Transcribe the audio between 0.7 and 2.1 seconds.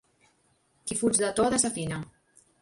Qui fuig de to, desafina.